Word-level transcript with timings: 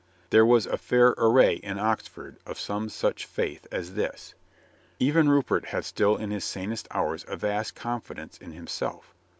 There 0.31 0.47
was 0.47 0.65
a 0.65 0.79
fair 0.79 1.13
array 1.19 1.57
in 1.57 1.77
Oxford 1.77 2.37
of 2.43 2.59
some 2.59 2.89
such 2.89 3.23
faith 3.27 3.67
as 3.71 3.93
this. 3.93 4.33
Even 4.97 5.29
Rupert 5.29 5.65
had 5.65 5.85
still 5.85 6.17
in 6.17 6.31
his 6.31 6.43
sanest 6.43 6.87
hours 6.89 7.23
a 7.27 7.35
vast 7.35 7.75
confidence 7.75 8.39
in 8.39 8.51
himself. 8.51 9.13